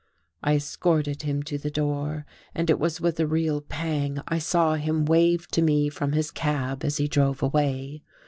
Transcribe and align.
I 0.41 0.55
escorted 0.55 1.21
him 1.21 1.43
to 1.43 1.59
the 1.59 1.69
door, 1.69 2.25
and 2.55 2.71
it 2.71 2.79
was 2.79 2.99
with 2.99 3.19
a 3.19 3.27
real 3.27 3.61
pang 3.61 4.17
I 4.27 4.39
saw 4.39 4.73
him 4.73 5.05
wave 5.05 5.47
to 5.49 5.61
me 5.61 5.89
from 5.89 6.13
his 6.13 6.31
cab 6.31 6.83
as 6.83 6.97
he 6.97 7.07
drove 7.07 7.43
away. 7.43 8.01